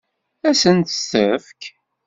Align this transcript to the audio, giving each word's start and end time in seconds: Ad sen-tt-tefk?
Ad 0.47 0.55
sen-tt-tefk? 0.61 1.61